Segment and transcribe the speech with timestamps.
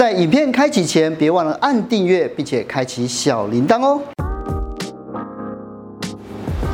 [0.00, 4.00] 在影片开启前，别忘了按订阅，并且开启小铃铛哦。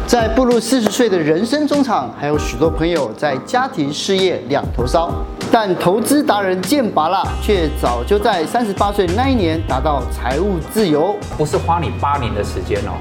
[0.07, 5.11] 在步入四十岁的人生中场，还有许多朋友在家庭事业两头烧，
[5.51, 11.17] 但投资达人剑拔辣却早就在三十八岁那一年达到财务自由。
[11.37, 12.93] 不是花你八年的时间哦，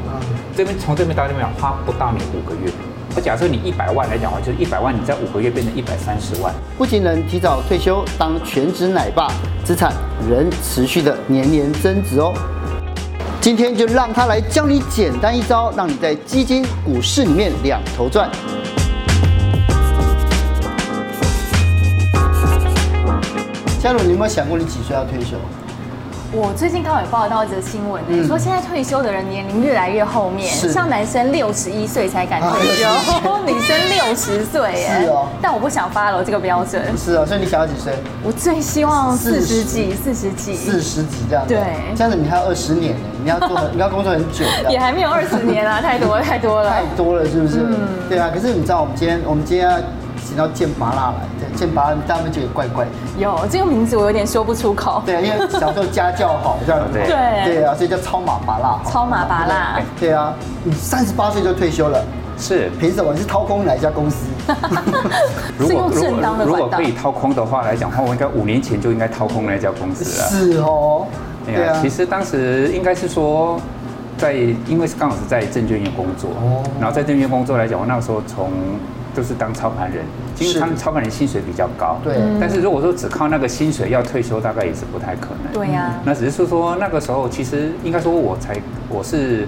[0.57, 2.71] 这边从这边到那边花不到你五个月。
[3.15, 6.53] 我假设你一百万来讲的话，就是一百万，你在五个月变成一百三十万。
[6.77, 9.31] 不仅能提早退休当全职奶爸，
[9.63, 9.93] 资产
[10.29, 12.33] 仍持续的年年增值哦。
[13.39, 18.29] 今天就让他来教你简单一招，让你在基金、股市里面两头赚。
[23.79, 25.37] 佳茹，你有没有想过你几岁要退休？
[26.31, 32.87] 我最近刚好有报道一则新闻，嗯、说现在退休的人年龄越来越后面，像男生六十一岁才敢退休，
[33.29, 35.01] 啊、 女生六十岁耶。
[35.01, 36.81] 是哦，但我不想 follow 这个标准。
[36.97, 37.93] 是哦，所以你想要几岁？
[38.23, 41.53] 我最希望四十几，四十几，四十几这样子。
[41.53, 41.63] 对，
[41.95, 44.43] 这样子你还有二十年呢，你要做， 你要工作很久。
[44.69, 47.59] 也还没有二十年啊，太多了，太多了，太多了，是不是？
[47.59, 48.29] 嗯，对啊。
[48.33, 49.77] 可是你知道，我们今天，我们今天要。
[50.35, 52.91] 请到剑拔辣来，对，剑拔辣，大家会觉得怪怪的。
[53.17, 55.01] 有这个名字，我有点说不出口。
[55.05, 56.91] 对，因为小时候家教好，这样子。
[56.91, 58.77] 对对啊，所以叫超马拔辣。
[58.85, 59.79] 超马拔辣。
[59.97, 60.33] 对啊，
[60.65, 62.03] 你三十八岁就退休了，
[62.37, 63.13] 是凭什么？
[63.13, 64.25] 你是掏空哪一家公司？
[65.57, 70.27] 如果正当的如果可以掏空的话来讲的话，我应该五年前就应该掏空那家公司了。
[70.27, 71.07] 是哦。
[71.45, 71.79] 对啊。
[71.81, 73.57] 其实当时应该是说，
[74.17, 76.29] 在因为是刚好是在证券业工作，
[76.77, 78.51] 然后在证券业工作来讲，我那个时候从。
[79.15, 80.03] 都是当操盘人，
[80.39, 81.97] 因为他们操盘人薪水比较高。
[82.03, 82.17] 对。
[82.39, 85.53] 但是如果说只靠那个薪水要退休，大概也是不太可能。
[85.53, 85.93] 对呀。
[86.03, 88.55] 那只是说说那个时候，其实应该说我才
[88.89, 89.47] 我是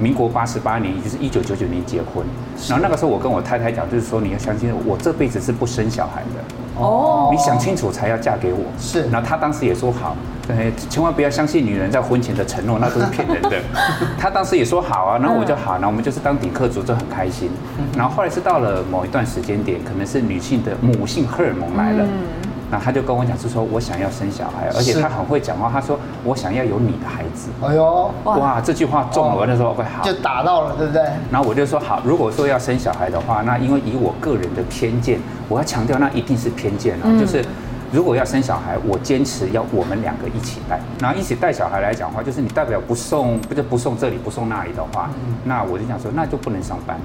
[0.00, 2.24] 民国八十八年，也就是一九九九年结婚。
[2.68, 6.82] 然后那个时候我跟我太太讲，就是说你要相信我这辈子是不生小孩的。
[6.82, 7.28] 哦。
[7.32, 8.64] 你想清楚才要嫁给我。
[8.78, 9.02] 是。
[9.10, 10.16] 然后她当时也说好。
[10.46, 13.58] 对，千万不要相信女人在婚前的承诺，那都是骗人的。
[14.20, 17.50] 她当时也说好啊，然后我就好，然后我们就是当顶客族，就很开心。
[17.96, 22.04] 然后后来是到了某一段时间点，可能是女性的母性荷尔蒙来了，
[22.74, 27.50] 然后他就跟我讲，是说我想要生小孩，而且他很会讲话，他说我想要有你的孩子。
[27.62, 31.00] 哎呦，哇，这句话中了，我那时候会好，就打到了，对不对？
[31.30, 37.44] 然后我就说好，如果说要生小孩的话，那因为以我个人的偏见，我要强调，那一定是偏见啊，就是。
[37.92, 40.80] 如果要生小孩，我坚持要我们两个一起带。
[40.98, 45.08] 然后一起带小孩来讲的话，就是你代表不送，不就不送这里，不送那里的话，
[45.44, 46.98] 那我就想说，那就不能上班，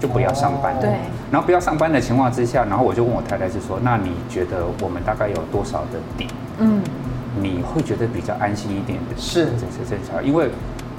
[0.00, 0.74] 就不要上班。
[0.80, 0.90] 对。
[1.30, 6.26] 然后不要上班的情况之下，然后我就问我太太就说，那你觉得我们大概有多少的底？
[6.58, 6.82] 嗯。
[7.40, 9.16] 你会觉得比较安心一点的？
[9.16, 10.50] 是，这是正常，因为。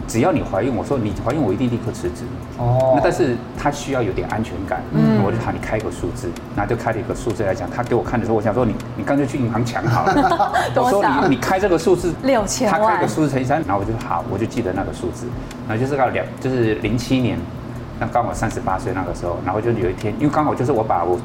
[0.07, 2.25] 只要你怀孕，我说你怀孕，我一定立刻辞职。
[2.57, 7.69] 哦，那但是他需要有点安全感，嗯，我就喊你开一个数字，然后就开了一个数字来讲。
[7.69, 10.51] 他给我看的时候，我想说你你干脆去银行抢好了。
[10.75, 15.27] 我说你你开这个数字六千万，他开个数字乘以三，然后我就好，我就记得那个数字，
[15.65, 17.37] 然后就是到两就是零七年，
[18.01, 21.19] 那刚好三十八岁那个时候，然后就有一天，因为刚好就是我把我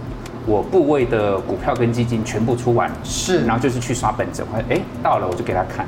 [0.46, 5.86] 我部位的股票跟基金全部出完，是，然后就是去刷本子，我哎到了，我就给他看。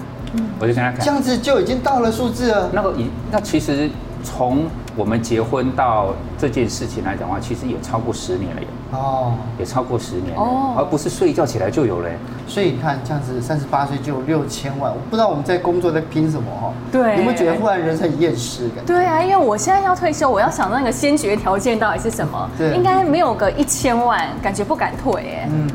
[0.58, 2.70] 我就跟他看，这样子就已经到了数字了。
[2.72, 3.88] 那个已，那其实
[4.22, 4.66] 从
[4.98, 12.10] 我们结婚到这件事情来讲的话，其实也超过十年了，哦，也超过十年哦，而不是睡一觉起来就有了。
[12.48, 16.72] 所以你看，这样子三十八岁就有六千万，我不知道我们在工作在拼什么哈？
[16.90, 18.84] 对，你们觉得忽然人生很厌世感？
[18.84, 22.50] 对啊，因为我现在要退休，我要想那个先决条件到底是什么？
[22.58, 25.48] 对，应该没有个一千万，感觉不敢退哎。
[25.48, 25.70] 嗯，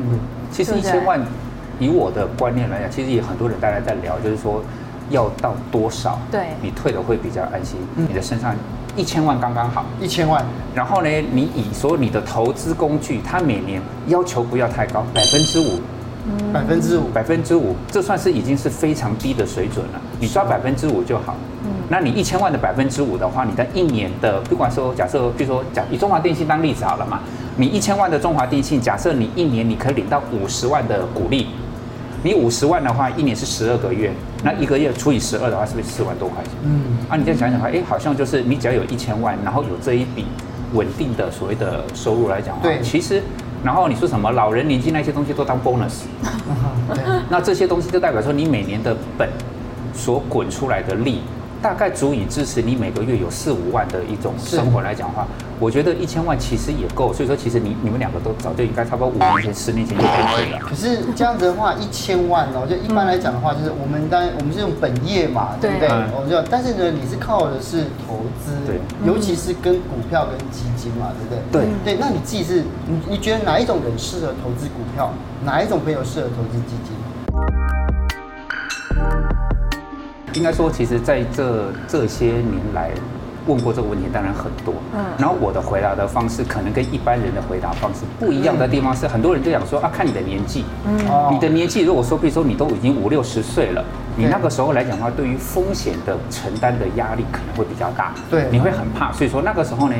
[0.52, 1.18] 其实一千万。
[1.80, 4.62] 以我的观念来讲，其实也很多人大家在聊，就是说
[5.10, 7.78] 要到多少，对，你退了会比较安心。
[7.96, 8.54] 嗯、你的身上
[8.96, 10.44] 一千万刚刚好，一千万。
[10.74, 15.80] 然后呢，你以所有你的投资工具，它每年要求不要太高，百分之五，
[16.52, 20.00] 百分之五，百分之五，这算是已经是非常低的水准了。
[20.18, 21.34] 你抓百分之五就好。
[21.64, 27.20] 嗯，那你一千万的百分之五的话，你在一年的，不管说假设，比如说假以中华电信当例子好了嘛，
[27.56, 31.48] 你一千万的中华电信，假设你一年你可以领到五十万的股利。
[32.24, 34.10] 你五十万的话，一年是十二个月，
[34.42, 36.52] 那一个月除以十二的话，是不是四万多块钱？
[36.64, 40.24] 嗯，啊，你再想想看，哎，好像就是你只要有一千万，然后有这一笔
[40.72, 43.22] 稳定的所谓的收入来讲对，其实，
[43.62, 46.04] 然后你说什么老人年金那些东西都当 bonus，
[47.28, 49.28] 那这些东西就代表说你每年的本
[49.92, 51.20] 所滚出来的利。
[51.64, 55.26] 大概足以支持你每个月有四五万的一种生活来讲的话，
[55.58, 57.10] 我觉得一千万其实也够。
[57.10, 60.58] 所以说，其实你你们两个都早就应该差不多五年前、十年前就可以了。
[60.60, 65.88] 可是这样子的话，一千万哦，就一般来讲的话，就是我们当然我们是用本业嘛，对不对？
[66.14, 71.64] 我们就但是呢，你是靠的是投资，对，尤其是跟股票跟基金嘛，对不对？
[71.82, 75.10] 对对，那你自己是你你觉得哪一种人适合投资股票，
[75.42, 76.92] 哪一种朋友适合投资基金？
[80.34, 82.90] 应该说，其实在这这些年来。
[83.46, 90.96] 问过这个问题当然很多，嗯，然后我的回答的方式可能跟一般人的回答方式不一样的地方是，很多人都想说啊，看你的年纪，嗯，
[91.30, 93.84] 你的年纪如果说，比如说你都已经五六十岁了，
[94.16, 99.94] 你那个时候来讲的话，对于风险的承担的压力可能会比较大，对，你会很怕，所以说那个时候呢。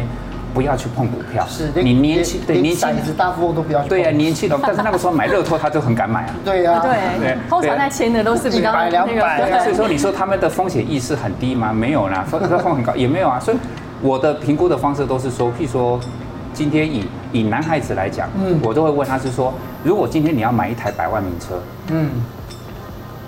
[0.54, 3.88] 不要去碰股票，是你年轻对年轻，大富翁都不要去。
[3.88, 6.34] 对呀，年轻的，但是那个时候买乐透，他就很敢买啊。
[6.44, 9.60] 对呀，对，通常在签的都是比较那个。
[9.64, 11.72] 所以说，你说他们的风险意识很低吗？
[11.72, 13.40] 没有啦，风风险很高也没有啊。
[13.40, 13.56] 所以
[14.00, 16.00] 我的评估的方式都是说，譬如说，
[16.52, 19.52] 今天以以男孩子来讲，嗯，我都会问他是说，
[19.82, 21.60] 如果今天你要买一台百万名车，
[21.90, 22.10] 嗯。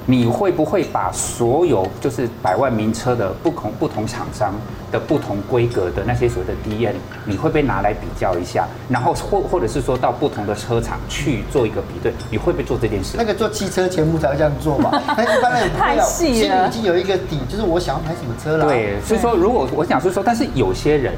[0.08, 4.54] 你会不会把所有就是百万名车的不同不同厂商
[4.92, 6.94] 的不同规格的那些所谓的 DN，
[7.24, 8.68] 你会不会拿来比较一下？
[8.88, 13.16] 然后或或者是说到不同的车厂去做一个比对，你会不会做这件事？
[13.18, 14.90] 那个做汽车节目才会这样做嘛？
[15.16, 18.66] 那一般人太细了，已经有一个底，就是我想要买什么车了。
[18.66, 21.14] 对，所以说如果我想是说，但是有些人。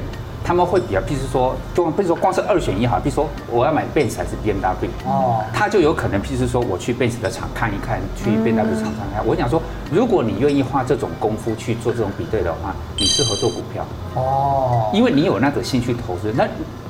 [0.49, 9.23] 他们会比较，譬如说，就比如说光是二选一哈，比如说我要买 Benz 还是 BMW 哦，他就有可能，譬如说我去 Benz 的厂看一看，去 BMW 厂看看。
[9.23, 9.61] 我想说，
[9.91, 13.85] 如果你愿意花这种功夫去做这种比对的话，你适合做股票
[14.15, 16.33] 哦，因为你有那个兴趣投资。
[16.35, 16.47] 那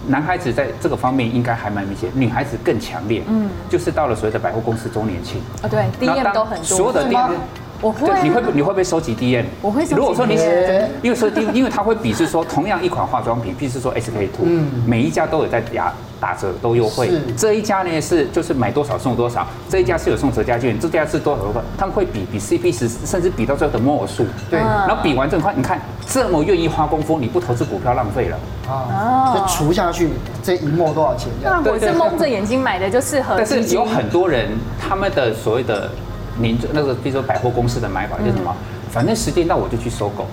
[0.08, 7.32] 男孩子在这个方面应该还蛮明显，女孩子更强烈，嗯，就是到了所谓的百货公司周年庆啊，对，DM 都很多，所有的 DM。
[7.82, 9.46] 我会，你会不你会不会收集 DM？
[9.62, 9.96] 我会收集。
[9.96, 10.36] 如果说你，
[11.02, 17.10] 因为说 DM，因为它会比是说同样一款化妆品，譬如说 SK two，嗯，每一家都有在打打折都优惠。
[17.10, 17.22] 是。
[17.38, 24.26] 这一家呢是就是买多少送多少，这一家是有送折价券，这家是多少多少，他们会比比 CP 值，甚至比到最后的末数。
[24.50, 24.60] 对。
[24.60, 28.38] 然后比完这块，你看这么愿意花功夫，你不投资股票浪费了。
[28.70, 29.34] 啊。
[29.34, 30.10] 就除下去
[30.44, 31.30] 这一末多少钱？
[31.42, 33.36] 那我是蒙着眼睛买的，就适合。
[33.38, 35.90] 但是有很多人他们的所谓的。
[36.40, 38.56] 您那个，比如说百货公司的买法就是什么？
[38.90, 40.26] 反正时间到我就去收购，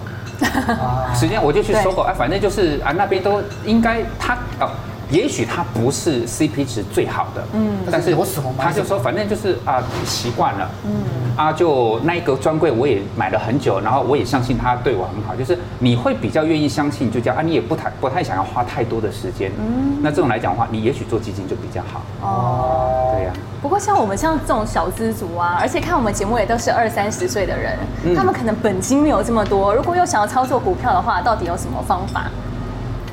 [1.15, 4.71] 时间我就去收购，哎，反正就是啊，那边都应该他哦。
[5.09, 8.27] 也许它不是 CP 值最好的，嗯，但是我
[8.59, 10.91] 他就说，反正就是啊，习惯了，嗯，
[11.37, 23.33] 啊，就那一个专柜我也买了很久，然后我也相信他对我很好，就是你会比较愿意相信，就叫啊，你也不太不太想要花太多的时间，嗯，那这种来讲的话，你也许做基金就比较好，哦，对呀。
[23.61, 27.77] 不过像我们像这种小资族啊，而且看我们节目也都是二三十岁的人，
[28.17, 32.31] 他们可能本金没有这么多，如果又想要操作股票的话，到底有什么方法？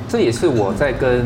[0.08, 1.24] 这也是我在跟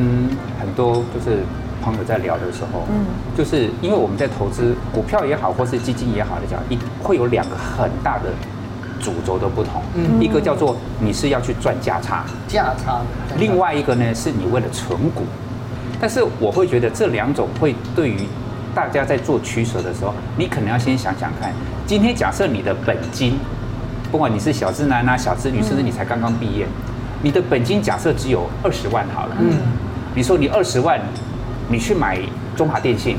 [0.59, 1.45] 很多就是
[1.91, 3.05] 朋友在聊的时候，嗯，
[3.37, 8.31] 就是因为我们在投资股票也好，或是基金也好来讲，一会有两个很大的
[9.01, 13.01] 主轴的不同，嗯，一个叫做你是要去赚价差，价差，
[13.39, 15.23] 另外一个呢是你为了存股，
[16.01, 18.19] 但是我会觉得这两种会对于
[18.75, 21.53] 大家在做取舍的时候，你可能要先想想看，
[21.87, 23.39] 今天假设你的本金，
[24.11, 26.67] 不管你是小资男啊、小资女，甚至你才刚刚毕业。
[27.21, 29.59] 你的本金假设只有二十万好了，嗯，
[30.15, 31.01] 你说你二十万，
[31.69, 32.19] 你去买
[32.57, 33.17] 中华电信，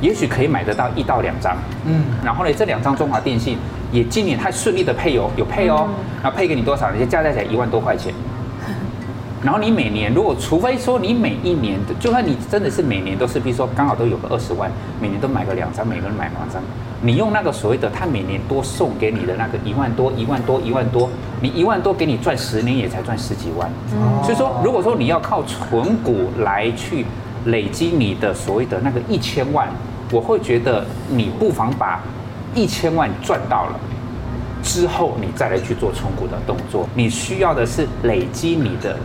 [0.00, 3.58] 也许可以买得到一到两张，嗯，然后呢，这两张中华电信
[3.92, 5.88] 也今年太顺利的配有有配哦，
[6.22, 6.90] 然后配给你多少？
[6.90, 8.12] 你就加在起来一万多块钱，
[9.44, 14.70] 然后你每年如果除非说你每一年的，就算你真的是每年都是，比如说刚好都有个二十万，
[15.00, 16.62] 每年都买个两张，每个人买两张。
[17.02, 21.08] 你用那个所谓的他每年多送给你的那个一万多一万多一万多，
[21.40, 23.70] 你一万多给你赚十年也才赚十几万。
[24.22, 27.06] 所以说，如果说你要靠存股来去
[27.46, 29.68] 累积你的所谓的那个一千万，
[30.12, 32.02] 我会觉得你不妨把
[32.54, 33.80] 一千万赚到了
[34.62, 36.88] 之后，你再来去做存股的动作。
[36.94, 38.96] 你需要的是累积你的。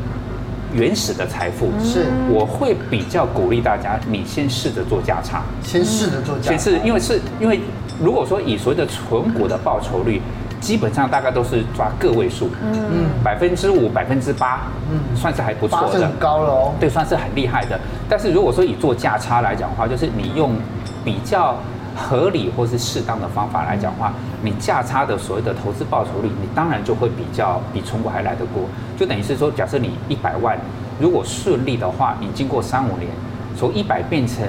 [0.73, 7.61] 原始的财富是，我会比较鼓励大家，你先试着做价差，先试着做价差，先是因为是因为
[7.97, 10.21] 如果说以所谓的存股的报酬率，
[10.65, 17.79] 基本上大概都是抓个位数，嗯，百分之五、百分之八，嗯，算是还不错的，高了哦，对，算是很厉害的。
[18.09, 20.55] 但是如果说以做价差来讲的话，就是你用
[21.03, 21.55] 比较。
[21.97, 28.63] 合理或是适当的方法来讲的话，你价差的所谓的投资报酬率，你当然就会比较比存股还来得过。
[28.97, 30.57] 就等于是说，假设你一百万，
[30.99, 33.09] 如果顺利的话，你经过三五年，
[33.57, 34.45] 从一百变成。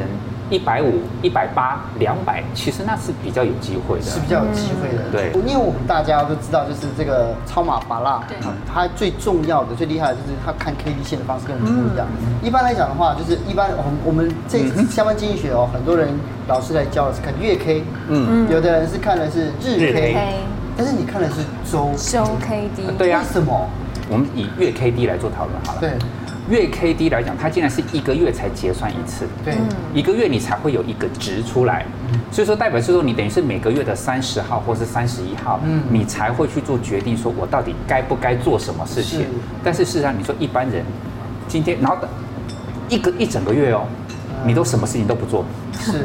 [0.49, 5.03] 一百五、一百八、两百，其实那是比较有机会的，是比较有机会的。
[5.11, 8.39] 对，因为我们大家都知道，就是这个超码芭乐，对，
[8.73, 12.07] 它最重要的、最厉害的就是它看 K D 线的方式跟我们不一样。
[12.43, 14.61] 一般来讲的话，就是一般我们我们这
[14.91, 16.09] 相关经济学哦，很多人
[16.47, 20.17] 老师来教的是看月 K，嗯，有的人是看的是日 K，
[20.77, 23.21] 但是你看的是周周 K D，对呀。
[23.21, 23.69] 为什么？
[24.09, 25.81] 我们以月 K D 来做讨论好了。
[25.81, 25.91] 对。
[26.49, 29.55] 月 K D 来讲，它竟然是一个月才结算一次，对，
[29.93, 31.85] 一个月你才会有一个值出来，
[32.31, 39.27] 所以说代表是说你等于是每个月的三十号或是三十一号，嗯，你才会去做决定，说我到底该不该做什么事情。
[39.65, 40.85] 但是事实上，你说一般人
[41.49, 41.97] 今天然后
[42.89, 43.83] 一个一整个月哦，
[44.45, 45.45] 你都什么事情都不做，
[45.81, 46.05] 是。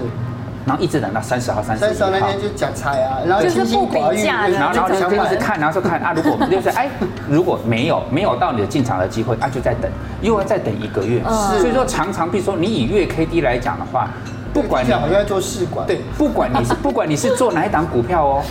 [0.66, 6.88] 然后一直等到三十号、三十一号，那天就讲菜啊，然后就是不比价的，然后然后就是看，然后说看啊，如果就是 哎，
[7.28, 9.90] 如果没有没有到你的进场的机会，那就再等，
[10.22, 11.22] 又要再等一个月。
[11.60, 14.08] 所以说常常，比如说你以月 K D 来讲的话，
[14.54, 18.44] 不管你好像在做试管，对，不管你是 不管你是做哪一档股票哦，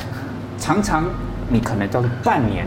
[0.59, 1.05] 常常
[1.49, 2.67] 你可能叫做半年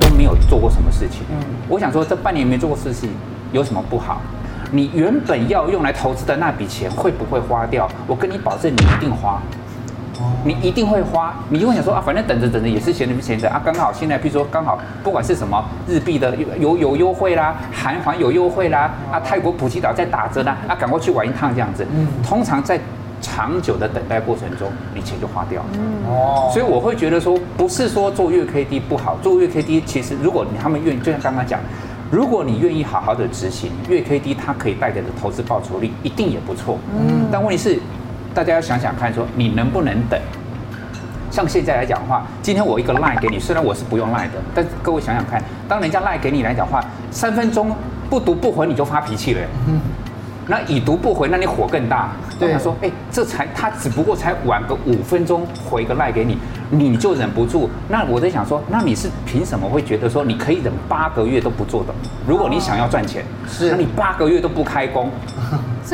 [0.00, 1.20] 都没有做过什么事情。
[1.30, 1.36] 嗯，
[1.68, 3.10] 我想说这半年没做过事情
[3.52, 4.22] 有什么不好？
[4.70, 7.88] 你原本要用来投资的那笔钱会不会花掉？
[8.06, 9.40] 我跟你保证，你一定花，
[10.44, 11.34] 你一定会花。
[11.48, 13.60] 你就会想说啊，反正等着等着也是闲着没闲着啊。
[13.64, 21.86] 刚好现在，比如说刚好不管是什么日币的有有优惠啦，韩环有优惠啦，啊泰国普吉岛在打折啦，啊赶快去玩一趟这样子。
[22.22, 22.78] 通常在
[23.20, 25.68] 长久的等待过程中，你钱就花掉了。
[26.08, 31.60] 哦，所以我会觉得说，不是说做月 K D 不好，做月 K D 其实如果你他们愿意，就像刚刚讲。
[32.14, 36.78] 如果你愿意好好的执行月 K D，它可以带给的投资报酬率一定也不错。
[36.96, 37.76] 嗯，但问题是，
[38.32, 40.16] 大家要想想看，说你能不能等？
[41.28, 47.74] 像现在来讲的话，今天我一个 line 给你，虽然我是不用 line 的，但各位想想看，当人家 line 给你来讲的话，三分钟
[48.08, 49.40] 不读不回你就发脾气了。
[49.66, 49.80] 嗯。
[50.46, 52.12] 那已读不回，那你火更大。
[52.38, 56.38] 对，他说：“哎，这才他只不过才晚个五分钟回个赖给你，
[56.70, 57.68] 你就忍不住。
[57.88, 61.94] 那我在想说，那你是凭什么会觉得说你可以忍八个月都不做的？
[62.26, 65.10] 如果你想要赚钱，是，那你八个月都不开工。”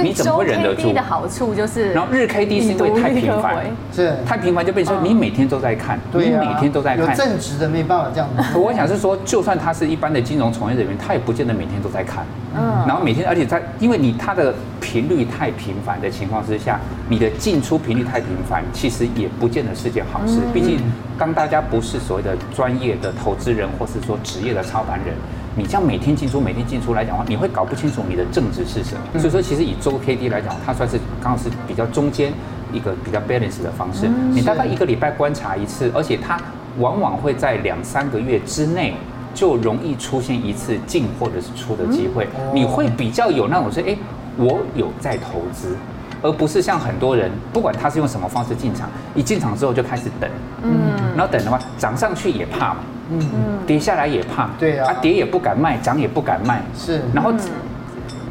[0.00, 0.92] 你怎么会忍得住？
[0.92, 3.56] 的好处就是，然后日 K D 是因为太频繁，
[3.92, 8.56] 是太频繁就变成你每天都在看，你每天都在看，有正职的没办法这样子。
[8.56, 12.24] 我想是说，就算他是一般的金融从业人员，他也不见得每天都在看。
[12.54, 20.40] 嗯，然后每天，而且他因为你他的频率太频繁的情况之下，你的进出频率太频繁，其实也不见得是件好事。
[20.52, 20.78] 毕竟，
[21.18, 25.14] 当大家不是所谓的专业的投资人，或是说职业的操盘人。
[25.56, 29.18] 你这样每天进出、每天进出来讲的话，你会搞不清楚你的正值是什么。
[29.18, 32.32] 所以说，其实以周 K D 来讲，它算是刚好是比较中间
[32.72, 34.08] 一个比较 balance 的方式。
[34.30, 36.40] 你大概一个礼拜观察一次，而且它
[36.78, 38.94] 往往会在两三个月之内
[39.34, 42.28] 就容易出现一次进或者是出的机会。
[42.54, 43.96] 你会比较有那种是，哎，
[44.36, 45.76] 我有在投资，
[46.22, 50.30] 而不是像很多人，不管他是用什么方式进场，一进场之后就开始等，
[50.62, 50.70] 嗯，
[51.16, 52.76] 然后等的话涨上去也怕嘛。
[53.10, 53.18] 嗯。
[53.34, 57.32] 嗯，跌下来也怕，对啊，跌也不敢卖，涨也不敢卖，是，然后，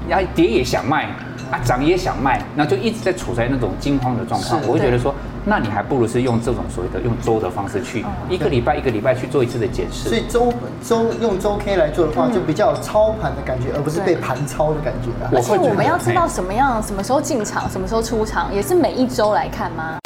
[0.07, 1.05] 然后跌也想卖，
[1.51, 4.61] 啊，涨也想卖，那就一直在处在那种惊慌的状况。
[4.67, 5.13] 我会觉得说，
[5.46, 10.10] 那你还不如是用这种所谓的用周的方式去，一个礼拜一个礼拜去做一次的检视。
[10.10, 10.53] 所以周
[10.84, 15.10] 周用周 K 来做的话，就比较有操盘的感觉，而不是被盘操的感觉。
[15.36, 19.98] 而且我们要知道什么样，什么时候进场，什么时候出场，也是每一周来看吗？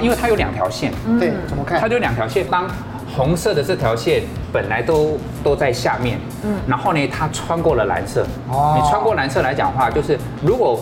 [0.00, 1.80] 因为它有两条线，对，怎么看？
[1.80, 2.68] 它就两条线，当
[3.16, 10.78] 红色的这条线本来都都在下面，嗯，然后呢，它穿过了蓝色，哦，你穿过蓝色来讲的话，就是如果，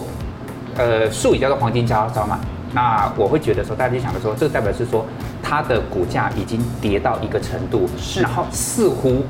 [0.77, 2.39] 呃，术语叫做黄金交叉嘛，
[2.73, 5.05] 那我会觉得说，大家就想的说，这个代表是说
[5.43, 9.25] 它的股价已经跌到一个程度，是，然后似乎。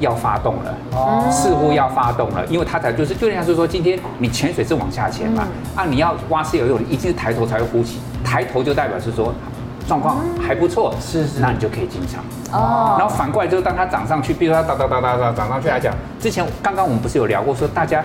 [0.00, 5.44] 要发动了，哦，似乎要发动了，因为它才就是，就像是说，今天你潜水是往下潜嘛，
[5.76, 9.32] 啊，你要蛙式游泳，一定是抬头才会呼吸，抬头就代表是说
[9.86, 12.24] 状况还不错，是是，那你就可以进场。
[12.50, 12.96] 哦。
[12.98, 18.02] 然后反过来就是当它涨上去，比如说它哒哒哒哒哒涨上去来讲，之前刚刚我们不是有聊过说，大家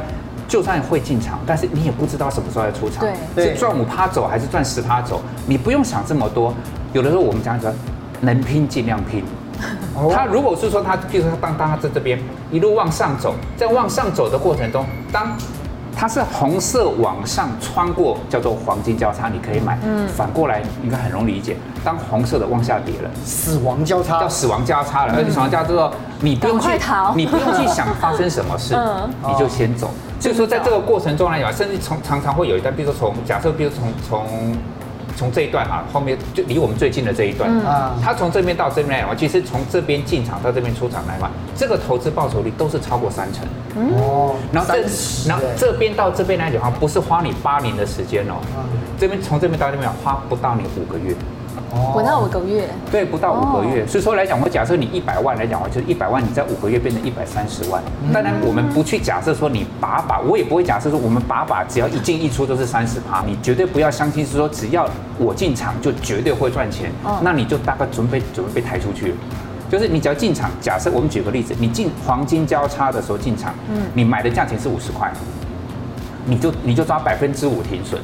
[0.48, 6.54] 就算会进场，但是你也不知道什么时候要出场，对，是赚五趴走还是赚十趴走，你不用想这么多，
[6.94, 7.72] 有的时候我们讲说
[8.22, 9.24] 能拼尽量拼。
[10.14, 12.20] 他如果是说他，譬如说他当当他在这边
[12.52, 15.36] 一路往上走，在往上走的过程中，当
[15.98, 19.80] 它是红色往上穿过，叫做黄金交叉，你可以买。
[19.84, 25.14] 嗯，反过来应该很容易理解，当红色的往下跌了，死亡交叉，叫死亡交叉了。
[25.18, 28.78] 而且死亡交叉之后，你不用去逃，你不用去想发生什么事，
[29.28, 29.90] 你就先走。
[30.20, 34.56] 所以说，在这个过程中来讲，甚至从常常会有一段，比如说从假设，比如从从。
[35.16, 43.44] 从这一段啊，后面就离我们最近的这一段，啊、嗯，他从这边到这边来讲，其实从这边进场到这边出场来嘛，这个投资报酬率都是超过三成。
[43.96, 48.64] 哦、嗯，然后这然后这边到这边来讲的话，不是花你八年的时间哦，嗯、
[49.00, 51.16] 这边从这边到这边花不到你五个月。
[51.94, 53.86] 不到五个月，对，不到五个月。
[53.86, 57.82] 所以说来讲，我假设你一百万来讲的话，就是一百万，你在五个月变成一百三十万。
[58.14, 66.92] 当然，我们不去假设说你把把，我也不会假设说我们把把只要一进一出都是三十趴，你绝对不要相信是说只要我进场就绝对会赚钱。
[67.22, 69.14] 那你就大概准备准备被抬出去。
[69.70, 75.12] 就是你只要进场，假设我们举个例子，你进黄金交叉的时候进场，嗯，你买的价钱是五十块，
[76.26, 78.02] 你就你就抓百分之五停损，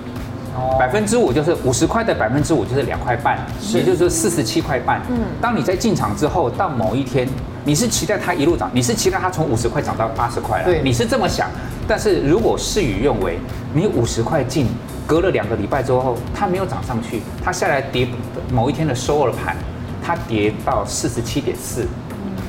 [0.80, 3.38] 百分之五就是五十块的百分之五就是两块半，
[3.74, 5.02] 也就是说四十七块半。
[5.10, 7.28] 嗯，当你在进场之后，到某一天，
[7.64, 11.50] 你是期待它一路涨，你是期待它从五十块涨到八十块了，对，你是这么想。
[11.88, 13.38] 但是如果事与愿违，
[13.74, 14.68] 你五十块进，
[15.06, 18.08] 隔了两个礼拜之后，它没有涨上去，它下来跌，
[18.52, 19.56] 某一天的收了盘，
[20.02, 21.88] 它跌到四十七点四，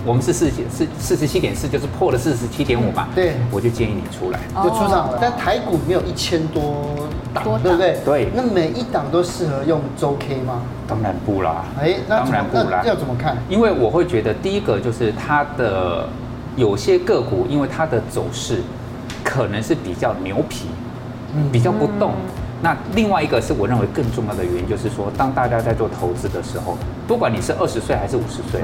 [0.04, 3.08] 我们是四四四十七点四，就是破了四十七点五嘛。
[3.14, 5.18] 对，我就建议你出来，就出场了。
[5.20, 7.98] 但台股没有一千多档，对不对？
[8.04, 8.28] 对。
[8.34, 10.62] 那每一档都适合用周 K 吗？
[10.86, 11.64] 当然不啦。
[11.80, 12.82] 哎，当然不啦。
[12.86, 13.36] 要怎么看？
[13.48, 16.08] 因为我会觉得，第一个就是它的
[16.56, 18.62] 有些个股，因为它的走势。
[19.26, 20.66] 可能是比较牛皮，
[21.50, 22.12] 比较不动。
[22.60, 26.76] 那另外一个是我认为更重要的原因，就是说，当大家在做投资的时候，
[27.08, 28.60] 不管你是二十岁还是五十岁，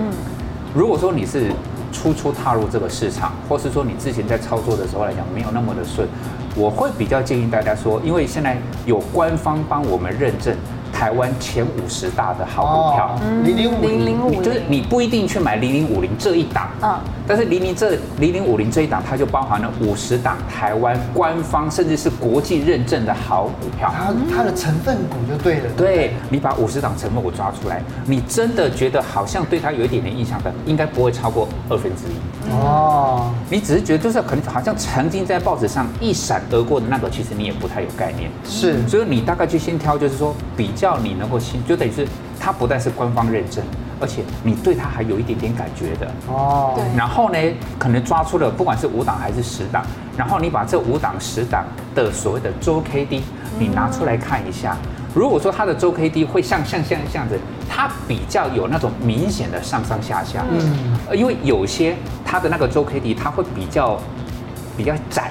[0.72, 1.50] 如果说你是
[1.92, 6.06] 初初踏入这个市场，或是说你之前在操作的时候来讲没有那么的顺，
[6.54, 10.56] 我会比较建议大家说，因为现在有官方帮我们认证。
[11.00, 16.95] 台湾前五十大的好股票，零零五零，你就是你不一定去买零零五零这一档，嗯，
[17.26, 25.71] 但是零零这零零五零这一档，它就包含了五十档台湾官方甚至是国际认证的好股票，它它的成分股就对了。
[25.75, 32.39] 对，你把五十档成分股抓出来，你真的觉得好像对它有一点点印象的，应该不会超过二分之一。
[32.50, 38.30] 哦，你只是觉得就是可能好像曾经在报纸上一闪而过的那个，其实你也不太有概念。
[38.45, 40.99] 是，所以你大概就先挑，就是说比较。
[40.99, 42.07] 你能够信，就等于是
[42.38, 43.64] 它不但是官方认证，
[44.00, 46.73] 而且你对它还有一点点感觉的哦。
[46.75, 46.85] 对。
[46.97, 47.38] 然后呢，
[47.78, 49.83] 可能抓出了不管是五档还是十档，
[50.16, 51.64] 然后你把这五档十档
[51.95, 53.23] 的所谓的周 K D，
[53.59, 54.76] 你拿出来看一下。
[55.14, 57.38] 如果说它的周 K D 会像像像这样子，
[57.68, 60.44] 它比较有那种明显的上上下下。
[60.50, 61.16] 嗯。
[61.16, 64.00] 因为有些它的那个周 K D 它会比较
[64.76, 65.30] 比较窄。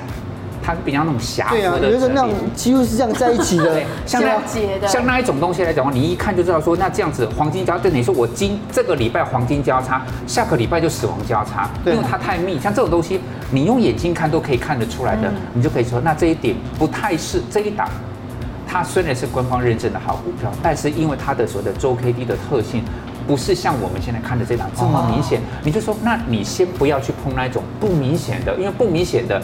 [0.62, 4.39] 它是比较那种狭对啊，有一个那种几乎是这样在一起的， 像那
[4.88, 12.59] 像那一种东西来讲的话，你一看就知道说，那这样子黄金交叉，就等于说我今这个礼拜黄金交叉，下个礼拜就死亡交叉，因为它太密。
[12.59, 17.89] 像这种东西，你用眼睛看都可以看得出来的，你就可以说，那这一点不太是这一档。
[18.72, 22.84] 它虽然是官方认证的好股票，但是因为它的所谓的周 K D 的特性，
[23.25, 29.42] 不是像我们现在看的这档这么明显，你就说，那你先不要去碰那一种不明显的，因为不明显的。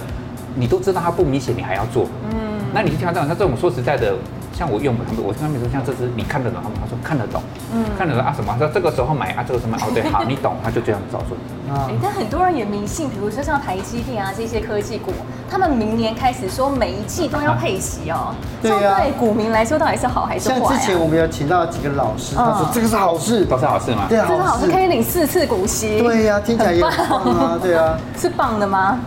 [0.57, 2.07] 你都知道它不明显，你还要做？
[2.31, 4.15] 嗯，那你就挑战，那，这种说实在的，
[4.57, 6.77] 像我用他们，我跟他们说，像这支你看得懂他们？
[6.79, 8.55] 他说看得懂，嗯，看得懂啊什么？
[8.57, 9.75] 他说这个时候买啊，这个什么？
[9.75, 11.35] 哦对，好，你懂，他就这样照做。
[11.73, 15.11] 啊，但很多人也迷信，比如说像台积电啊这些科技股，
[15.49, 18.33] 他们明年开始说每一季都要配息哦。
[18.61, 18.95] 对呀。
[18.97, 20.55] 对股民来说，到底是好还是坏？
[20.59, 24.05] 像之前我们有请到几个老师，他说这个是好事，都是好事吗？
[24.07, 25.99] 对啊，这是好事，可以领四次股息。
[25.99, 28.97] 对呀，听起来也棒啊， 对啊，是棒的吗？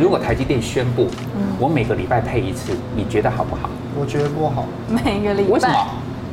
[0.00, 1.06] 如果台积电宣布，
[1.58, 3.68] 我每个礼拜配一次，你觉得好不好？
[3.98, 4.64] 我觉得不好。
[4.88, 5.50] 每个礼拜？
[5.50, 5.86] 为什么？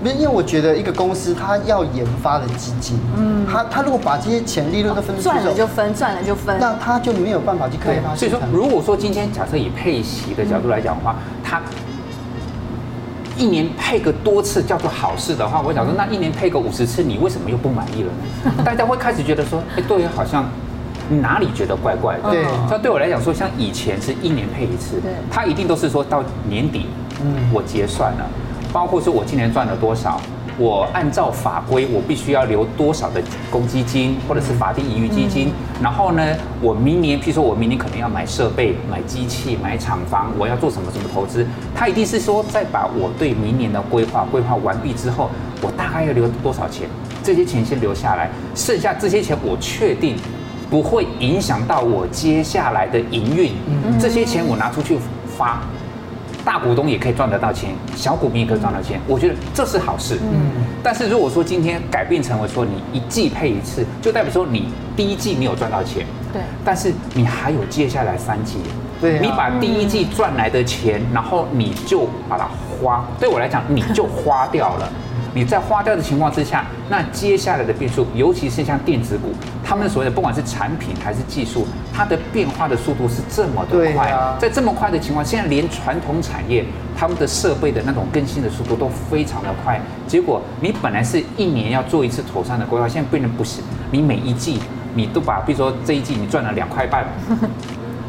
[0.03, 8.15] 因为我觉得一个公司它要研发的基金，嗯，它它如果把这些钱利润都分赚了就分，赚了就分，那它就没有办法去开发。
[8.15, 11.61] 所以说，如果说今天假设以配息的角度来讲的话，它
[13.35, 18.09] 一年配个多次叫做好事的话，我想说，那一年配个五十次，你为什么又不满意了
[18.45, 18.63] 呢？
[18.63, 20.45] 大家会开始觉得说，哎，对，好像。
[21.09, 22.29] 哪里觉得怪怪的？
[22.29, 26.87] 对，像对我来讲说，像以前是一年配一次，对，它一定都是说到年底，
[27.21, 28.29] 嗯，我结算了，
[28.73, 30.19] 包括说我今年赚了多少，
[30.57, 36.23] 我按照法规我必须要留多少的公积金或者是法定盈余基金，然后呢，
[36.61, 45.29] 我明年，譬如说我明年可能要买设备、买机器、买厂房，我要做什么什么投资，他一定是说在把我对明年的规划规划完毕之后，
[45.61, 46.89] 我大概要留多少钱，
[47.23, 50.17] 这些钱先留下来，剩下这些钱我确定。
[50.69, 53.51] 不会影响到我接下来的营运，
[53.99, 54.97] 这些钱我拿出去
[55.37, 55.61] 发，
[56.43, 60.19] 大股东也可以赚得到钱，小股民也可以赚到钱，我觉得这是好事。
[60.21, 60.51] 嗯，
[60.83, 68.57] 但是如果说今天改变成为说你一季配一次，就代表说你第一季没有赚到钱，对，但是你还有接下来三季，
[68.99, 72.47] 对，你把第一季赚来的钱，然后你就把它
[72.81, 74.89] 花，对我来讲你就花掉了。
[75.33, 86.65] 你在花掉的情况之下，那接下来的变数，尤其是像电子股，他们所谓的不管是产品还是技术，它的变化的速度是这么的快，在这么快的情况，现在连传统产业
[86.97, 89.79] 他们的设备的那种更新的速度都非常的快。
[90.07, 94.59] 结果你本来是一年要做一次妥善的规划，现在变成不行，你每一季
[94.95, 97.05] 你都把，比如说这一季你赚了两块半，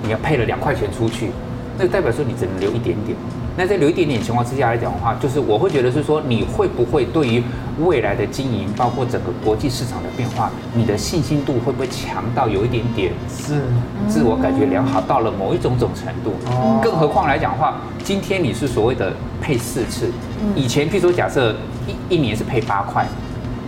[0.02, 1.30] 你要配了两块钱出去，
[1.76, 3.16] 那就代表说你只能留一点点。
[3.58, 7.42] 那在留一点点情况之下来讲的话，就是我会觉得是说，你会不会对于
[7.80, 13.62] 未来的经营，包括整个国际市场的变化，你的信心度会不会强到有一点点是
[14.06, 16.34] 自我感觉良好到了某一种种程度？
[16.52, 20.08] 哦，更何况来讲的话，今天你是所谓的配四次，
[20.54, 21.52] 以前譬如说假设
[22.08, 23.04] 一一年是配八块。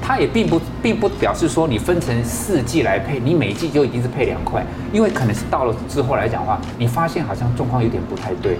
[0.02, 8.56] 它也并不并不表示说你分成四季来配，你每一季就一定是配两块，因为可能是到了之后来讲的话，你发现好像状况有点不太对，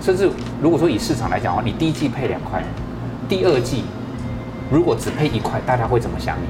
[0.00, 0.30] 甚至
[0.62, 2.62] 如果说以市场来讲的话，你第一季配两块，
[3.28, 3.84] 第二季
[4.70, 6.46] 如果只配一块，大家会怎么想你？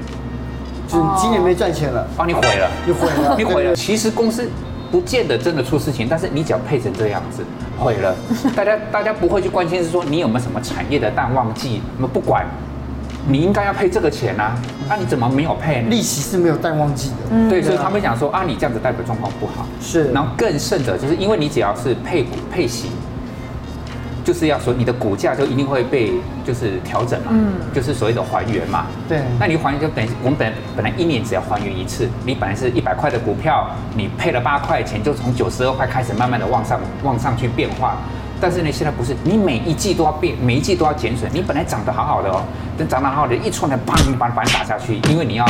[0.87, 3.75] 就是今年没赚钱了，帮你毁了，你毁了， 你毁了。
[3.75, 4.49] 其实公司
[4.91, 7.43] 不见得真的出事情，但是你只要配成这样子，
[7.79, 8.15] 毁了，
[8.55, 12.45] 大家大家不会去关心是说你有没有什么产业的淡旺季，我们不管。
[13.27, 14.57] 你应该要配这个钱啊，
[14.89, 15.89] 那、啊、你怎么没有配呢？
[15.91, 19.67] 利息是没有淡旺季的，嗯、对，所以他们讲说啊，你这样子代表状况不好。
[19.79, 22.89] 是，然后更甚者，就是因为你只要是配股配息，
[24.23, 26.11] 就是要说你的股价就一定会被
[26.45, 28.85] 就是调整嘛，嗯，就是所谓的还原嘛。
[29.09, 37.97] 对，那你还原就等于我们本本来一年只要还原一次，你本来是一百块的股票，你配了八块钱，就从九十二块开始慢慢的往上往上去变化。
[38.39, 41.29] 但是呢，现在不是，你每一季都要变，每一季都要减损。
[41.33, 42.43] 你本来涨得好好的哦，
[42.77, 45.45] 等涨得好好的，一出来，砰，把把你打下去，因为你要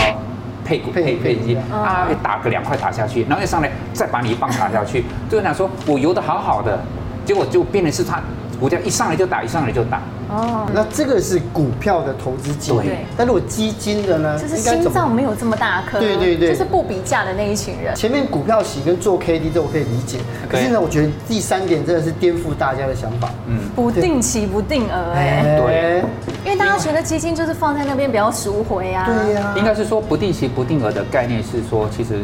[0.65, 6.79] 配股配配息啊，打个两块打下去，然后一上来再把你一棒打下去，就想说我游得好好的，
[7.25, 8.21] 结果就变成是他。
[8.62, 10.04] 股价一上来就打，一上来就打。
[10.30, 12.84] 哦，那这个是股票的投资机会。
[12.84, 13.06] 对。
[13.17, 14.39] 但如果基金的呢？
[14.39, 16.00] 就是心脏没有这么大颗。
[16.00, 16.52] 对对对。
[16.52, 17.95] 就是不比价的那一群人。
[17.95, 23.32] 前面股票洗跟做 K D 这我可以理解，可是呢，我觉得第三点真的是颠覆大家的想法。
[23.47, 23.58] 嗯。
[23.76, 25.60] 不定期不定额，哎。
[25.60, 26.04] 对。
[26.45, 29.08] 因为大家觉得基金就是放在那边比较赎回啊。
[29.08, 29.56] 对呀。
[29.58, 32.19] 应该是说不定期不定额的概念是说，其实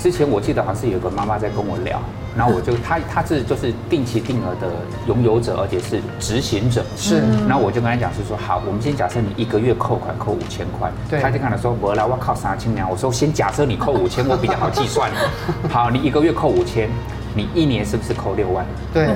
[0.00, 2.00] 之前我记得好像是有个妈妈在跟我聊。
[2.36, 4.72] 然后我就她她是就是定期定额的
[5.06, 6.82] 拥有者，而且是执行者。
[6.96, 7.22] 是。
[7.48, 10.90] 然后我就跟她讲是说，好，我们先假设你一个月扣款扣五千块。
[11.10, 11.20] 对。
[11.20, 12.88] 她就看了说，我来我靠啥清凉？
[12.88, 15.10] 我说先假设你扣五千，我比较好计算。
[15.68, 16.88] 好，你一个月扣五千，
[17.34, 18.64] 你一年是不是扣六万？
[18.94, 19.08] 对。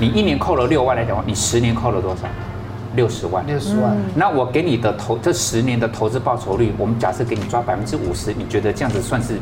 [0.00, 2.22] 你一年扣了六万来讲，你十年扣了多少？
[2.96, 3.46] 六十万。
[3.46, 3.96] 六十万。
[4.16, 9.38] 那我给你的投这十年的投资报酬率，我们假设给你抓百分之五十，你觉得这样子算是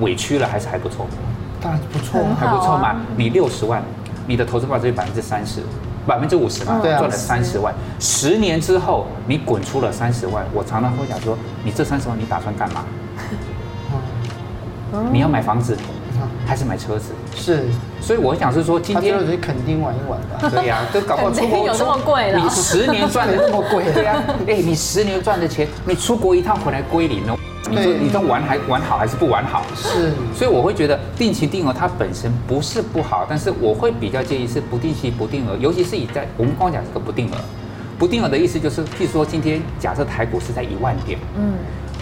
[0.00, 1.06] 委屈了还是还不错？
[1.60, 2.96] 当然不错，还不错嘛。
[3.16, 3.82] 你六十万，
[4.26, 5.62] 你的投资报酬率百分之三十，
[6.06, 7.72] 百分之五十嘛，赚了三十万。
[7.98, 10.44] 十年之后，你滚出了三十万。
[10.52, 12.84] 我常常会讲说，你这三十万你打算干嘛？
[15.10, 15.76] 你要买房子，
[16.46, 17.12] 还是买车子？
[17.34, 17.64] 是。
[18.00, 20.50] 所以我想是说，今天你肯定玩一玩吧。
[20.52, 22.38] 对呀，都搞不好出国有这么贵了。
[22.38, 24.22] 你十年赚的那么贵， 对呀。
[24.46, 27.38] 哎，你十年赚的钱，你出国一趟回来归零哦。
[27.70, 29.64] 你说你这玩还玩好还是不玩好？
[29.74, 37.36] 是，所以我会觉得定期定额它本身不是不好，但是我会比较建议是不定期不定额，尤其是以在我们刚刚讲这个不定额，
[37.98, 41.54] 不定额的意思就是，譬如说今天假设台股是在一万点，嗯，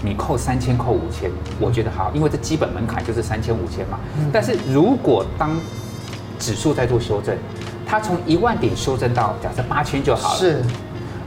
[0.02, 4.00] 你扣三千扣五千，我觉得好，因为这基本门槛就是三千五千嘛。
[4.32, 5.56] 但是如果当
[6.38, 7.36] 指数在做修正，
[7.86, 10.38] 它从一万点修正到假设八千就好了。
[10.38, 10.62] 是。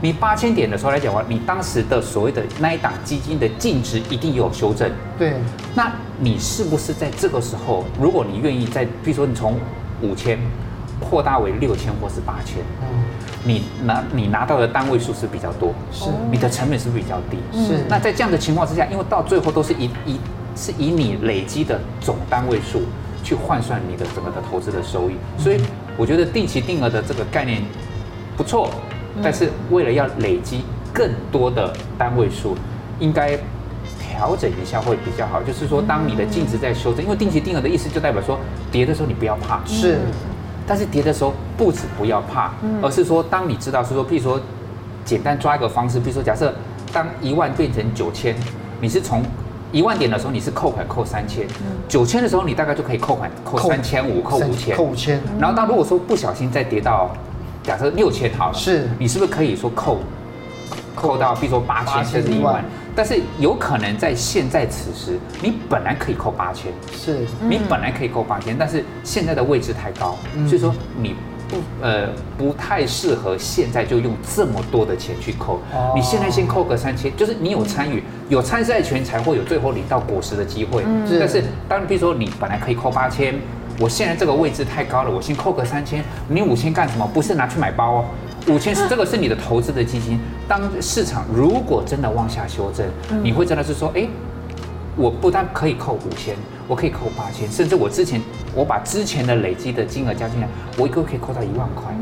[0.00, 4.90] 你八千点的时候来讲话，你当时的所谓的那一档基金的净值一定有修正。
[5.18, 5.34] 对。
[5.74, 9.58] 那你是不是在这个时候，如果你愿意在，比如说你从
[10.02, 10.38] 五千
[11.00, 13.04] 扩大为六千或是八千，嗯，
[13.44, 17.38] 你拿你拿到的单位数是比较多，是，你的成本是不是比较低？
[17.66, 17.84] 是。
[17.88, 20.18] 那在这样的情况之下，因为到最后都是以以
[20.54, 22.82] 是以你累积的总单位数
[23.24, 25.60] 去换算你的整个的投资的收益，所以
[25.96, 27.62] 我觉得定期定额的这个概念
[28.36, 28.70] 不错。
[29.22, 32.56] 但是为了要累积更多的单位数，
[33.00, 33.38] 应该
[33.98, 35.42] 调整一下会比较好。
[35.42, 38.38] 就是说，当你的净值在修正，因为定期定额的意思就代表说，
[38.70, 39.60] 跌的时候你不要怕。
[39.66, 39.98] 是。
[40.66, 42.52] 但是跌的时候不止不要怕，
[42.82, 44.40] 而是说，当你知道是说，譬如说，
[45.04, 46.52] 简单抓一个方式，譬如说，假设
[46.92, 48.34] 当一万变成九千，
[48.80, 49.22] 你是从
[49.70, 51.46] 一万点的时候你是扣款扣三千，
[51.86, 55.20] 九千的时候你大概就可以扣款扣三千五扣五千，扣五千。
[55.38, 57.14] 然后当如果说不小心再跌到。
[57.66, 59.98] 假设六千好了，是你是不是可以说扣
[60.94, 62.64] 扣到，比如说八千甚至一万？
[62.94, 71.14] 但是有可能在现在此时，你本来可以扣八千，是你本来可以扣八千，但是现在的位置太高，所以说你
[71.48, 75.60] 不呃不太适合现在就用这么多的钱去扣。
[75.94, 80.82] 你现在先扣个三千，就是你有参与有参赛权，才会有最后领到果实的机会。
[81.18, 83.34] 但是当比如说你本来可以扣八千。
[83.78, 86.02] 我现在这个位置太高了，我先扣个三千。
[86.28, 87.08] 你五千干什么？
[87.12, 88.04] 不是拿去买包哦，
[88.48, 90.18] 五千是这个是你的投资的基金。
[90.48, 92.86] 当市场如果真的往下修正，
[93.22, 94.08] 你会真的是说，哎，
[94.96, 96.34] 我不但可以扣五千，
[96.66, 98.20] 我可以扣八千，甚至我之前
[98.54, 101.94] 我把之前的累积的金额加进来，我一个可以扣到一万块。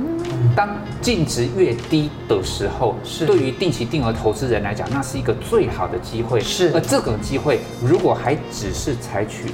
[0.54, 0.68] 当
[1.00, 6.38] 净值越低的时候，是对于定期定额投资人来讲，那是一个最好的机会。
[6.40, 9.46] 是，而这个机会如果还只是采取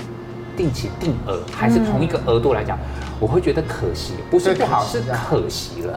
[0.60, 2.78] 定期定额，还是同一个额度来讲，
[3.18, 5.94] 我会觉得可惜，不是不好，是可惜了。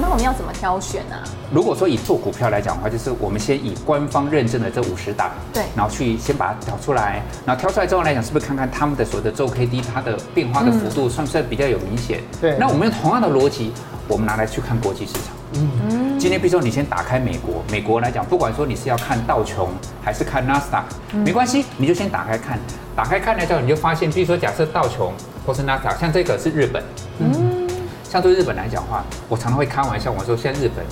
[0.00, 1.16] 那我们要怎么挑选呢？
[1.52, 12.22] 如果说以做股票来讲的话，就是我们先以官方认证的这五十档，对，然后去先把它挑出来，然后挑出来之后来讲，是不是看看他们的所谓的周 K D 它的变化的幅度算不算比较有明显？
[12.40, 12.56] 对。
[12.58, 13.74] 那我们用同样的逻辑，
[14.08, 15.24] 我们拿来去看国际市场。
[15.56, 15.99] 嗯。
[16.20, 19.70] 今天比如说你先打开美国，美国来讲，不管说你是要看道琼
[20.04, 22.58] 还是看纳斯达克，没关系，你就先打开看，
[22.94, 25.14] 打开看了之后，你就发现，比如说假设道琼
[25.46, 26.84] 或是纳斯达克，像这个是日本，
[27.20, 27.66] 嗯。
[28.04, 30.84] 像对日本来讲的话，我常常会开玩笑，我说现在日本，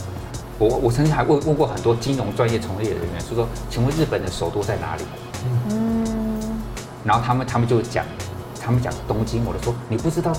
[0.58, 5.02] 我我曾经还问问过很多金融专业从业人员，说说，请问日本的首都在哪里？
[5.68, 6.58] 嗯，
[7.04, 8.02] 然后他们他们就讲，
[8.58, 10.32] 他们讲东京，我就说你不知道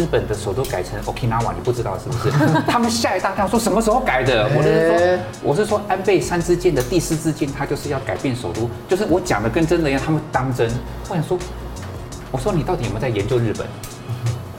[0.00, 2.30] 日本的首都改成 Okinawa，你不知道是不是？
[2.66, 4.48] 他们吓一大跳，说什么时候改的？
[4.56, 10.70] 我是说，我是说安倍三支箭的第四支箭，他就是要改变首都，就是我讲的跟真的一样，他们当真。
[11.10, 11.38] 我想说，
[12.32, 13.66] 我说你到底有没有在研究日本？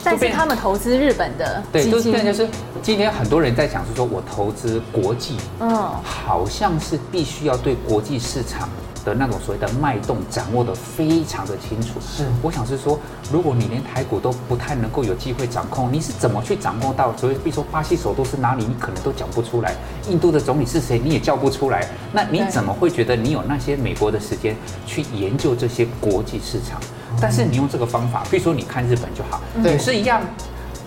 [0.04, 2.48] 但是他们投资日本的对，就是就是
[2.84, 5.70] 今天很多人在讲，是说我投资国际，嗯，
[6.04, 8.70] 好像是必须要对国际市场
[9.04, 12.00] 的那种所谓的脉动掌握得非常的清楚。
[12.00, 13.00] 是，我想是说，
[13.32, 17.16] 如果你连台股都不太能够有机会掌控，你是怎么去掌控到？
[17.18, 19.72] 所以，比如说巴西首都是哪里，你可能都讲不出来；
[20.10, 21.88] 印度的总理是谁，你也叫不出来。
[22.12, 26.80] 那你怎么会觉得你有那些美国的时间去研究这些国际市场？
[27.20, 30.22] 但是你用这个方法，比如说你看日本就好，也是一样。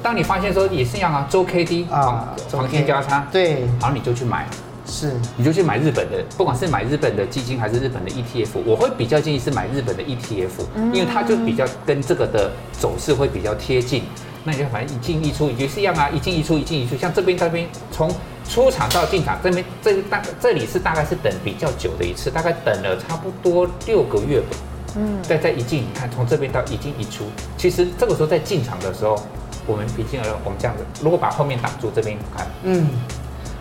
[0.03, 4.47] 当你发现说也是一样啊，周 K D 啊，黄金交叉，对，好，你就去买，
[4.95, 14.05] 是，你就去买日本的，不管是买日本的基金还是日本的 ETF，我会比较建议是买日本的 ETF，因为它就比较跟这个的走势会比较贴近。
[14.45, 18.09] 那你就反正一进一出，也是一样啊，一进一出，一进一出，像这边这边从
[18.49, 24.57] 出场到进场，这边这大这里是大概是等比较久的一次，大概等了差不多六个月吧。
[24.97, 27.25] 嗯，再再一进，你看从这边到一进一出，
[27.57, 29.21] 其实这个时候在进场的时候，
[29.67, 32.87] 我们平心而论，我们这样子，如果把后面挡住，这边看，嗯，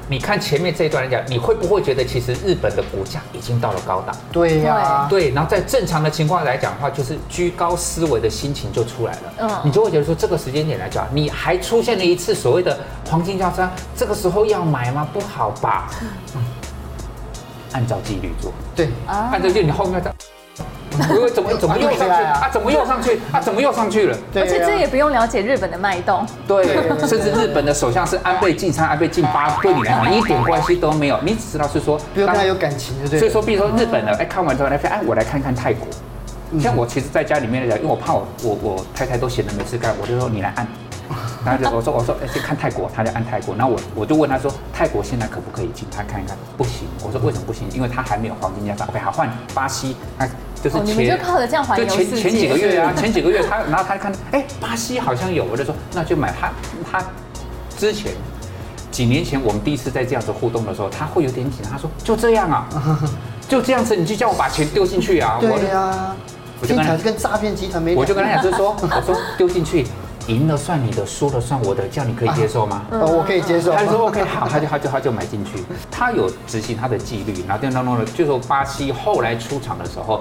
[0.10, 4.16] 你看前面这一段来讲，你会不会觉得其实日本的股价已经到了高档？
[4.32, 12.78] 对呀、啊，对，然后在正常的情况来讲的话，就是居高思维的心情就出来了，嗯，你就会觉得说这个时间点来讲，你还出现了一次所谓的
[13.10, 15.08] 黄金交叉，这个时候要买吗？
[15.14, 15.90] 不好吧？
[16.36, 16.44] 嗯，
[17.72, 20.14] 按照纪律做，对，啊按照纪律，你后面再。
[21.10, 22.50] 因为怎么怎么又上去 啊？
[22.52, 23.40] 怎么又上去啊？
[23.40, 24.18] 怎么又上去了？
[24.36, 26.26] 而且这也不用了解日本的脉动。
[26.48, 26.66] 对，
[27.08, 31.20] 甚至日本的首相是安倍晋三，安倍晋八，对你来讲一点关系都没有。
[31.22, 33.20] 你只知道是说，不用跟他有感情，对。
[33.20, 35.88] 所以说，比如说日本的，哎，看完之后来，哎，我来看看泰国。
[36.60, 40.68] 像我其实在家里面来讲，因为我怕我我我太太都闲着没事干，我就说你来按。
[41.46, 43.56] 然后就我说我说哎，去看泰国，他就按泰国。
[43.56, 45.88] 然后我我就问他说，泰国现在可不可以进？
[45.96, 46.88] 他看一看，不行。
[47.04, 47.68] 我说为什么不行？
[47.74, 48.86] 因为他还没有黄金交叉。
[48.90, 49.96] OK，好，换巴西。
[50.18, 50.26] 他
[50.62, 52.16] 就是前、哦、你们就靠着这样环游世界。
[52.16, 56.52] 前前几个月啊， 前几个月他，然后他看，哎，巴西好像有，我就说那就买他。
[56.90, 57.04] 他
[57.78, 58.12] 之前
[58.92, 61.72] 几年前我们第一次在这样子互动的时候，他会有点紧张。
[61.72, 62.68] 他说就这样啊，
[63.50, 65.38] 就这样子，你就叫我把钱丢进去啊？
[65.42, 66.16] 对呀，
[66.62, 67.94] 我就跟他跟诈骗集团没。
[67.96, 69.86] 我就跟他讲，就是说，我说丢进去。
[70.28, 72.82] 赢了算你的，输了算我的，这样你可以接受吗？
[72.92, 73.72] 哦，我可以接受。
[73.72, 75.64] 他就说 OK，好，他就他就他就买进去。
[75.92, 80.20] 他有执行他的纪律，然后就当中的，就说巴西后来出场的时候，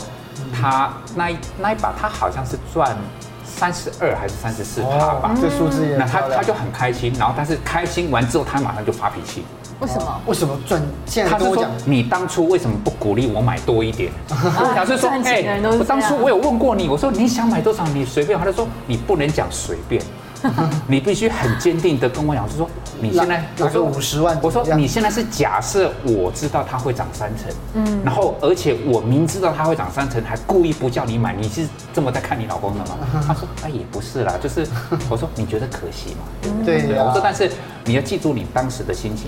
[0.53, 2.97] 他那一那一把他好像是赚
[3.45, 5.97] 三十二还是三十四趴吧，这数字也。
[5.97, 9.45] 那他他就很开心，然后但是开心完之后，他马上就发脾气。
[9.83, 10.21] 为什么？
[10.27, 10.81] 为什么赚？
[11.07, 14.13] 现在他就说你当初为什么不鼓励我买多一点？
[14.31, 18.39] 我想是说，哎，我当初我有问过你，我说你想买多少，你随便。
[18.39, 20.03] 他就说你不能讲随便，
[20.89, 22.69] 你必须很坚定的跟我讲，是说
[23.01, 32.99] 你现在我说五十万，我说你现在是假设我知道它会涨三成，嗯，然后而且我明知道它会涨三成，还故意不叫你买，你是这么在看你老公的吗？
[33.27, 34.67] 他说哎，也不是啦，就是
[35.11, 36.53] 我说你觉得可惜吗？
[36.65, 37.51] 对，我说但是
[37.85, 39.27] 你要记住你当时的心情。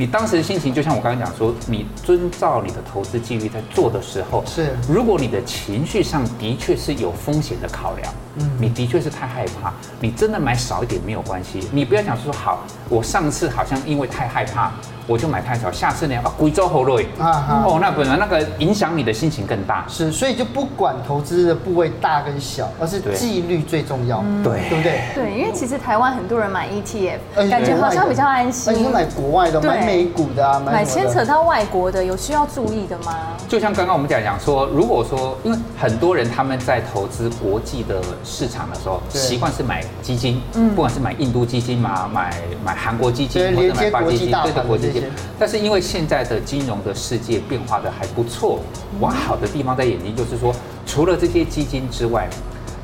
[0.00, 4.74] 你当时的心情就像我刚刚讲说，你遵照你的投资纪律在做的时候，是。
[4.88, 14.70] 如果你的情绪上的确是有风险的考量，嗯，你的确是太害怕，你真的买少一点没有关系，你不要想说好，我上次好像因为太害怕。
[15.06, 19.84] 我就买太少，下次呢啊，贵州好瑞啊，哦，那本来那个影响你的心情更大。
[19.88, 25.00] 是，所以就不管投资的部位大跟小，而是纪律最重要，对，对不对？
[25.12, 28.72] 对，因为其实台湾很多人买 ETF，感觉好像比较安心。
[28.72, 33.12] 而且买国外的，买美股的啊，买牵扯到外国的，有需要注意的吗？
[33.48, 45.10] 就像刚刚我们讲讲说，如果说，因为很多人他们在投资国际的市场的时候，习惯是买基金，嗯，不管是买印度基金嘛，买买韩国基金或者买巴基金，对的国际基金。
[45.38, 48.60] 但是因为现在的金融的世界变化的还不错，
[49.00, 50.54] 往好的地方在眼睛，就是说
[50.86, 52.28] 除了这些基金之外。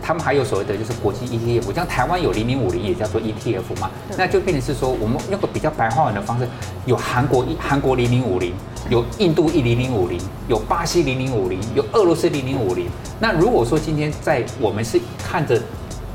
[0.07, 6.47] 他们还有所谓的就是国际 ETF，像台湾有零零五零也叫做 ETF 嘛，那就变成是说我们用个比较白话文的方式，
[6.85, 8.55] 有韩国一韩国零零五零，
[8.89, 10.17] 有印度一零零五零，
[10.47, 12.87] 有巴西零零五零，有俄罗斯零零五零。
[13.19, 15.61] 那如果说今天在我们是看着，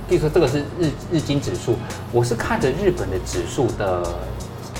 [0.07, 1.75] 比如说这个是日日经指数，
[2.13, 4.01] 我是看着日本的指数的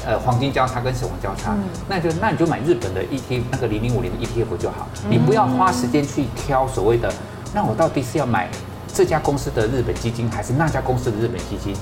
[0.05, 1.53] 呃黄金交叉跟死亡交叉，
[1.89, 7.13] 那就那你就买日本的 ETF 那个零零五零的 ETF 就好，你不要花时间去挑所谓的，
[7.53, 8.49] 那我到底是要买。
[8.93, 11.73] 这家公司的日本基金还是那家公司的日本基金，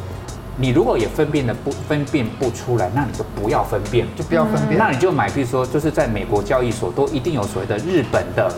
[0.58, 4.78] 你如果也分辨的不分辨不出来，那你就不要分辨，就不要分辨。
[4.78, 8.52] 那你就买，比如说就是在美国交易所都一定有所谓的日本的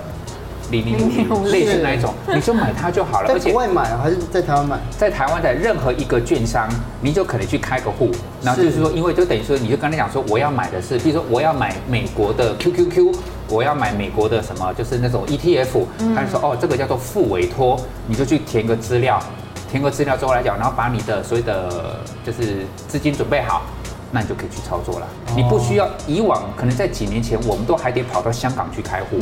[0.71, 0.95] 零零
[1.29, 3.29] 五零，类似那一种，你就买它就好了。
[3.31, 4.79] 而且外买啊，还是在台湾买？
[4.97, 6.69] 在台湾的任何一个券商，
[7.01, 8.09] 你就可能去开个户，
[8.41, 13.15] 然后就是说，因为就等于说，你就刚才讲说，我要买的是，比如说我要买美国的 QQQ。
[13.51, 15.85] 我要买美国的什么，就是那种 ETF，
[16.15, 19.21] 他就说哦，这个叫做副委托，你就去填个资料，
[19.69, 23.63] 填个资料之后来讲，然后把你的所谓的就是资金准备好，
[24.09, 25.07] 那你就可以去操作了。
[25.35, 29.17] 你不需要以往可能在几年前，我们都还得跑到香港去开户，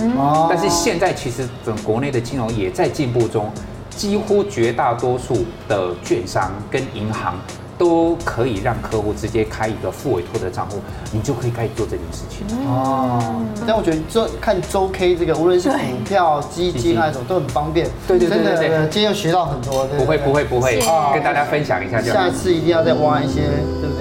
[0.48, 3.52] 但是现在其实整国内的金融也在进步中，
[3.90, 7.34] 几乎绝大多数的券商跟银行。
[7.80, 10.78] 都可以让客户直接开一个副委托的账户，
[11.14, 13.42] 你就可以开始做这件事情哦。
[13.66, 17.88] 但我觉得这看周 K 这个，无论是股票、基金那种，都很方便。
[18.06, 19.86] 对对对对，今天又学到很多。
[19.98, 20.82] 不会不会不会，
[21.14, 22.02] 跟大家分享一下。
[22.02, 23.42] 下次一定要再挖一些，
[23.82, 23.99] 对不对？